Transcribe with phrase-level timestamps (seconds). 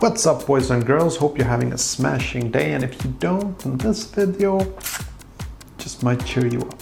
[0.00, 1.16] What's up boys and girls?
[1.16, 4.60] Hope you're having a smashing day and if you don't, then this video
[5.76, 6.78] just might cheer you up.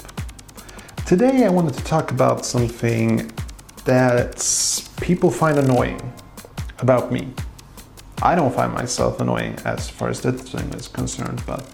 [1.06, 3.32] Today I wanted to talk about something
[3.86, 4.44] that
[5.00, 5.98] people find annoying
[6.80, 7.32] about me.
[8.20, 11.64] I don't find myself annoying as far as this thing is concerned, but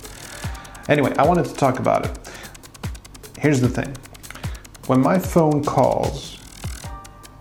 [0.87, 2.19] anyway, I wanted to talk about it.
[3.37, 3.93] Here's the thing.
[4.87, 6.37] When my phone calls,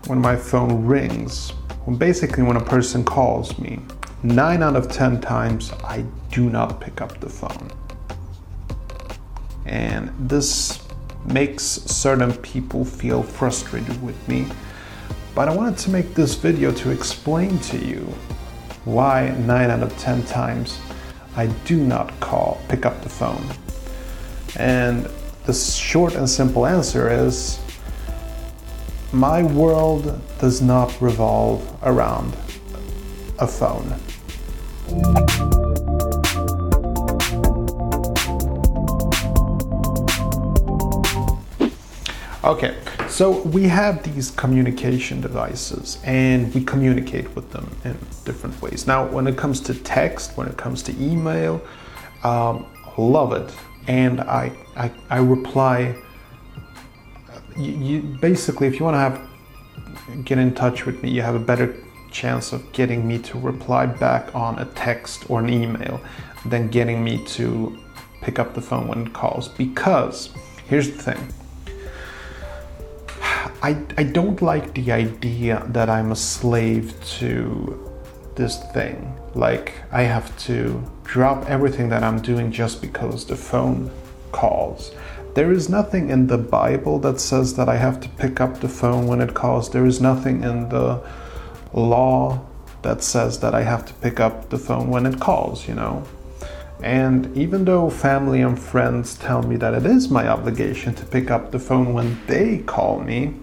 [0.08, 1.52] when my phone rings,
[1.84, 3.80] when basically when a person calls me,
[4.22, 7.70] nine out of 10 times I do not pick up the phone.
[9.66, 10.82] And this
[11.24, 14.46] makes certain people feel frustrated with me.
[15.34, 18.00] But I wanted to make this video to explain to you
[18.84, 20.80] why 9 out of 10 times
[21.36, 23.44] I do not call, pick up the phone.
[24.56, 25.08] And
[25.46, 27.58] the short and simple answer is
[29.12, 32.34] my world does not revolve around
[33.38, 33.92] a phone.
[42.44, 42.76] Okay,
[43.08, 48.86] so we have these communication devices and we communicate with them in different ways.
[48.86, 51.60] Now, when it comes to text, when it comes to email,
[52.24, 52.66] um,
[52.96, 53.54] love it.
[53.86, 55.94] And I, I, I reply.
[57.56, 61.34] You, you, basically, if you want to have get in touch with me, you have
[61.34, 61.76] a better
[62.10, 66.00] chance of getting me to reply back on a text or an email
[66.44, 67.78] than getting me to
[68.20, 69.48] pick up the phone when it calls.
[69.48, 70.30] Because
[70.66, 71.28] here's the thing
[73.62, 77.90] I, I don't like the idea that I'm a slave to
[78.34, 79.16] this thing.
[79.34, 83.90] Like, I have to drop everything that I'm doing just because the phone
[84.32, 84.92] calls.
[85.34, 88.68] There is nothing in the Bible that says that I have to pick up the
[88.68, 89.70] phone when it calls.
[89.70, 91.02] There is nothing in the
[91.72, 92.44] law
[92.82, 96.04] that says that I have to pick up the phone when it calls, you know.
[96.82, 101.30] And even though family and friends tell me that it is my obligation to pick
[101.30, 103.34] up the phone when they call me,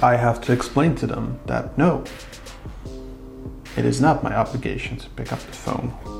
[0.00, 2.04] I have to explain to them that no,
[3.76, 6.15] it is not my obligation to pick up the phone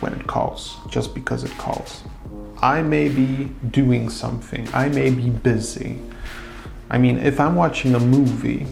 [0.00, 2.02] when it calls, just because it calls.
[2.60, 5.98] I may be doing something, I may be busy.
[6.90, 8.66] I mean, if I'm watching a movie,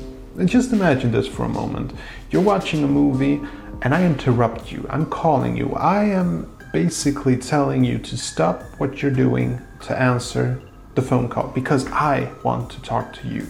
[0.45, 1.93] just imagine this for a moment.
[2.31, 3.41] You're watching a movie
[3.83, 9.03] and I interrupt you, I'm calling you, I am basically telling you to stop what
[9.03, 10.61] you're doing to answer
[10.95, 13.47] the phone call because I want to talk to you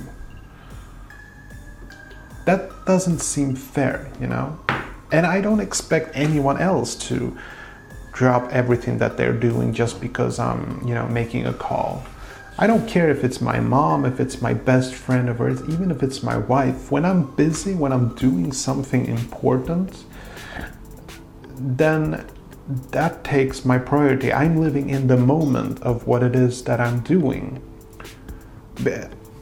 [2.44, 4.58] that doesn't seem fair, you know?
[5.12, 7.36] And I don't expect anyone else to
[8.14, 12.04] drop everything that they're doing just because I'm, you know, making a call.
[12.56, 16.02] I don't care if it's my mom, if it's my best friend, or even if
[16.04, 16.92] it's my wife.
[16.92, 20.04] When I'm busy, when I'm doing something important,
[21.56, 22.24] then
[22.92, 24.32] that takes my priority.
[24.32, 27.60] I'm living in the moment of what it is that I'm doing.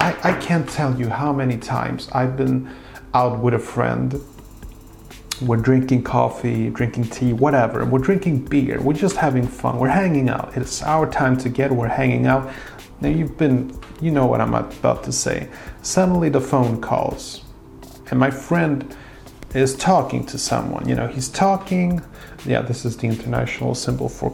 [0.00, 2.74] I, I can't tell you how many times I've been
[3.12, 4.18] out with a friend.
[5.46, 7.84] We're drinking coffee, drinking tea, whatever.
[7.84, 8.80] We're drinking beer.
[8.80, 9.78] We're just having fun.
[9.78, 10.56] We're hanging out.
[10.56, 11.74] It's our time together.
[11.74, 12.52] We're hanging out.
[13.00, 15.48] Now you've been, you know what I'm about to say.
[15.82, 17.42] Suddenly the phone calls,
[18.10, 18.96] and my friend
[19.54, 20.88] is talking to someone.
[20.88, 22.02] You know, he's talking.
[22.44, 24.30] Yeah, this is the international symbol for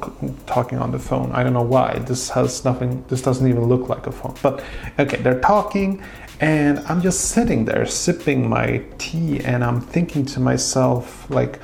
[0.47, 1.33] talking on the phone.
[1.33, 1.99] I don't know why.
[1.99, 4.35] This has nothing, this doesn't even look like a phone.
[4.43, 4.65] But
[4.99, 6.03] okay, they're talking,
[6.41, 11.61] and I'm just sitting there sipping my tea and I'm thinking to myself, like,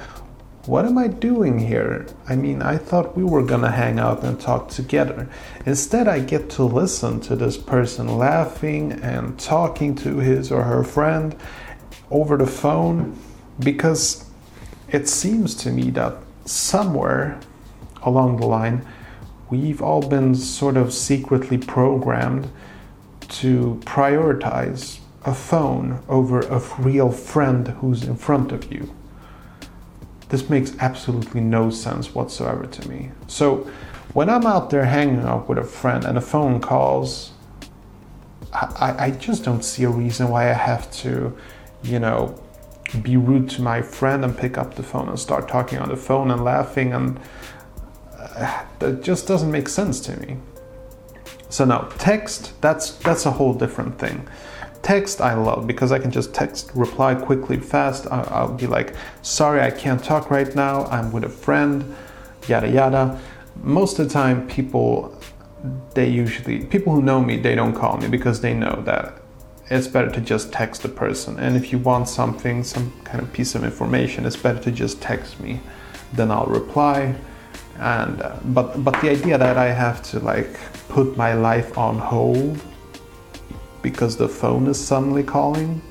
[0.67, 2.07] what am I doing here?
[2.27, 5.29] I mean, I thought we were gonna hang out and talk together.
[5.67, 10.83] Instead, I get to listen to this person laughing and talking to his or her
[10.83, 11.37] friend
[12.11, 13.17] over the phone
[13.61, 14.29] because
[14.89, 17.41] it seems to me that somewhere
[18.03, 18.87] along the line,
[19.51, 22.51] we've all been sort of secretly programmed
[23.29, 28.93] to prioritize a phone over a real friend who's in front of you.
[30.29, 33.11] This makes absolutely no sense whatsoever to me.
[33.27, 33.69] So,
[34.13, 37.33] when I'm out there hanging out with a friend and a phone calls,
[38.53, 41.37] I, I just don't see a reason why I have to,
[41.83, 42.41] you know,
[43.03, 45.97] be rude to my friend and pick up the phone and start talking on the
[45.97, 47.21] phone and laughing and
[48.19, 50.37] uh, that just doesn't make sense to me.
[51.49, 54.27] So now text, that's that's a whole different thing.
[54.83, 58.07] Text I love because I can just text, reply quickly, fast.
[58.11, 60.85] I'll, I'll be like, sorry, I can't talk right now.
[60.87, 61.95] I'm with a friend,
[62.49, 63.21] yada yada.
[63.63, 65.17] Most of the time, people
[65.95, 69.24] they usually people who know me they don't call me because they know that
[69.71, 71.39] it's better to just text the person.
[71.39, 75.01] And if you want something, some kind of piece of information, it's better to just
[75.01, 75.61] text me.
[76.13, 77.15] Then I'll reply.
[77.79, 80.59] And uh, but but the idea that I have to like
[80.89, 82.61] put my life on hold
[83.83, 85.83] because the phone is suddenly calling,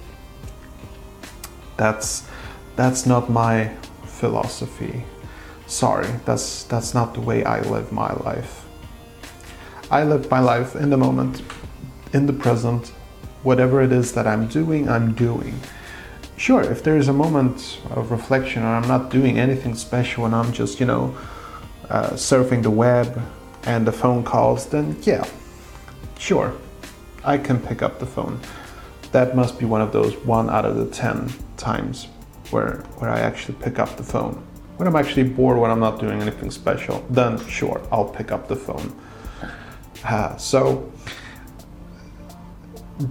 [1.75, 2.25] that's
[2.75, 5.03] that's not my philosophy.
[5.67, 8.65] Sorry, that's that's not the way I live my life.
[9.91, 11.41] I live my life in the moment,
[12.13, 12.93] in the present,
[13.43, 15.59] whatever it is that I'm doing, I'm doing.
[16.37, 20.33] Sure, if there is a moment of reflection and I'm not doing anything special and
[20.33, 21.15] I'm just, you know,
[21.89, 23.21] uh, surfing the web
[23.63, 25.25] and the phone calls, then yeah,
[26.17, 26.53] sure,
[27.23, 28.39] I can pick up the phone.
[29.11, 32.07] That must be one of those one out of the 10 times
[32.49, 34.43] where, where I actually pick up the phone.
[34.77, 38.47] When I'm actually bored, when I'm not doing anything special, then sure, I'll pick up
[38.47, 38.93] the phone.
[40.03, 40.91] Uh, so,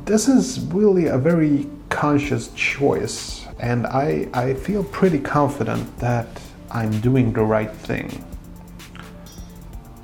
[0.04, 6.26] this is really a very conscious choice, and I, I feel pretty confident that
[6.70, 8.24] I'm doing the right thing.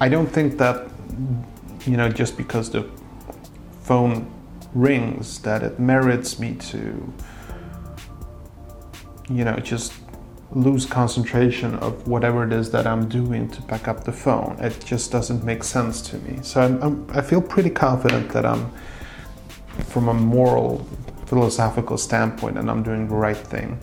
[0.00, 0.88] I don't think that,
[1.86, 2.88] you know, just because the
[3.82, 4.30] phone
[4.74, 7.12] rings, that it merits me to,
[9.30, 9.94] you know, just
[10.52, 14.56] lose concentration of whatever it is that I'm doing to pick up the phone.
[14.60, 16.38] It just doesn't make sense to me.
[16.42, 18.70] So I'm, I'm, i feel pretty confident that I'm
[19.86, 20.86] from a moral,
[21.26, 23.78] philosophical standpoint, and I'm doing the right thing.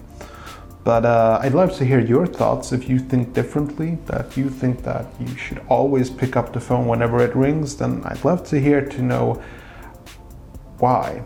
[0.84, 4.84] But uh, I'd love to hear your thoughts if you think differently, that you think
[4.84, 8.60] that you should always pick up the phone whenever it rings, then I'd love to
[8.60, 9.42] hear to know
[10.78, 11.24] why.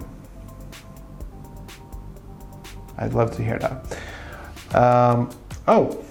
[2.98, 3.98] I'd love to hear that.
[4.74, 5.30] Um,
[5.68, 6.06] oh,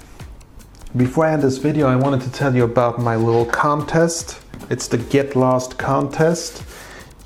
[0.96, 4.40] before I end this video, I wanted to tell you about my little contest.
[4.68, 6.64] It's the Get Lost contest.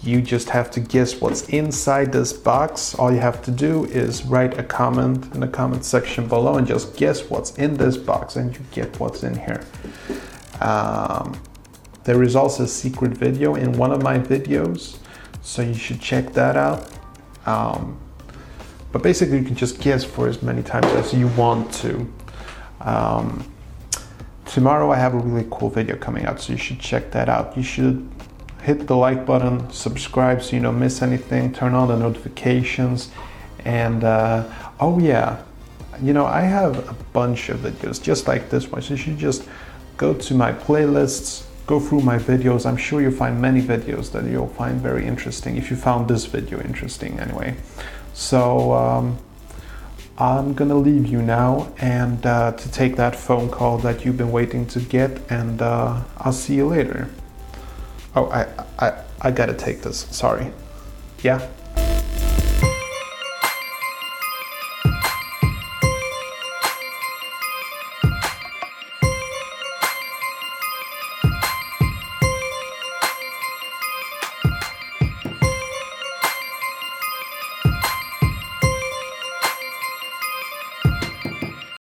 [0.04, 2.94] You just have to guess what's inside this box.
[2.96, 6.66] All you have to do is write a comment in the comment section below and
[6.66, 9.64] just guess what's in this box and you get what's in here.
[10.60, 11.40] Um,
[12.02, 14.98] there is also a secret video in one of my videos,
[15.40, 16.90] so you should check that out.
[17.46, 17.96] Um,
[18.90, 22.12] but basically you can just guess for as many times as you want to.
[22.80, 23.48] Um,
[24.46, 27.56] tomorrow I have a really cool video coming out, so you should check that out.
[27.56, 28.10] You should
[28.62, 33.10] hit the like button, subscribe so you don't miss anything, turn on the notifications,
[33.64, 34.48] and uh,
[34.80, 35.42] oh yeah,
[36.00, 39.18] you know, I have a bunch of videos just like this one, so you should
[39.18, 39.48] just
[39.96, 42.66] go to my playlists, go through my videos.
[42.66, 46.26] I'm sure you'll find many videos that you'll find very interesting if you found this
[46.26, 47.56] video interesting anyway.
[48.14, 49.18] So um,
[50.18, 54.32] I'm gonna leave you now and uh, to take that phone call that you've been
[54.32, 57.08] waiting to get, and uh, I'll see you later.
[58.14, 58.46] Oh, I,
[58.78, 60.00] I, I gotta take this.
[60.10, 60.52] Sorry.
[61.22, 61.48] Yeah?